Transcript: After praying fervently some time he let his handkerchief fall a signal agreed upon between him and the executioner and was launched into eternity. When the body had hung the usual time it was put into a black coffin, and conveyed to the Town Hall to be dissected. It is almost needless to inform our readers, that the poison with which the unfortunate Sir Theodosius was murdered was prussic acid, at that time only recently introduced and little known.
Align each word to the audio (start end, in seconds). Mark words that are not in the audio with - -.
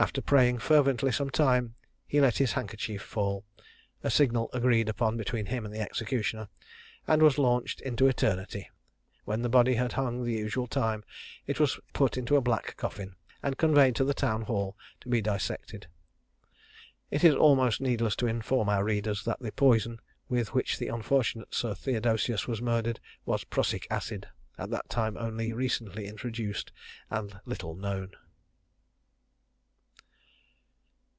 After 0.00 0.22
praying 0.22 0.58
fervently 0.60 1.10
some 1.10 1.28
time 1.28 1.74
he 2.06 2.20
let 2.20 2.38
his 2.38 2.52
handkerchief 2.52 3.02
fall 3.02 3.44
a 4.04 4.10
signal 4.12 4.48
agreed 4.52 4.88
upon 4.88 5.16
between 5.16 5.46
him 5.46 5.64
and 5.64 5.74
the 5.74 5.80
executioner 5.80 6.46
and 7.08 7.20
was 7.20 7.36
launched 7.36 7.80
into 7.80 8.06
eternity. 8.06 8.70
When 9.24 9.42
the 9.42 9.48
body 9.48 9.74
had 9.74 9.94
hung 9.94 10.22
the 10.22 10.30
usual 10.34 10.68
time 10.68 11.02
it 11.48 11.58
was 11.58 11.80
put 11.94 12.16
into 12.16 12.36
a 12.36 12.40
black 12.40 12.76
coffin, 12.76 13.16
and 13.42 13.58
conveyed 13.58 13.96
to 13.96 14.04
the 14.04 14.14
Town 14.14 14.42
Hall 14.42 14.76
to 15.00 15.08
be 15.08 15.20
dissected. 15.20 15.88
It 17.10 17.24
is 17.24 17.34
almost 17.34 17.80
needless 17.80 18.14
to 18.18 18.28
inform 18.28 18.68
our 18.68 18.84
readers, 18.84 19.24
that 19.24 19.40
the 19.40 19.50
poison 19.50 19.98
with 20.28 20.54
which 20.54 20.78
the 20.78 20.86
unfortunate 20.86 21.52
Sir 21.56 21.74
Theodosius 21.74 22.46
was 22.46 22.62
murdered 22.62 23.00
was 23.26 23.42
prussic 23.42 23.88
acid, 23.90 24.28
at 24.58 24.70
that 24.70 24.88
time 24.90 25.16
only 25.16 25.52
recently 25.52 26.06
introduced 26.06 26.70
and 27.10 27.40
little 27.44 27.74
known. 27.74 28.12